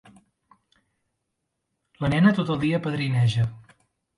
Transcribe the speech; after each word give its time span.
La 2.05 2.09
nena 2.15 2.35
tot 2.41 2.53
el 2.55 2.61
dia 2.67 2.81
padrineja. 2.87 3.47